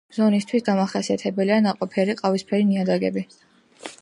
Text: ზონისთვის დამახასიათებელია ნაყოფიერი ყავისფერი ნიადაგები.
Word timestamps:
ზონისთვის 0.17 0.63
დამახასიათებელია 0.69 1.59
ნაყოფიერი 1.67 2.19
ყავისფერი 2.23 2.69
ნიადაგები. 2.73 3.29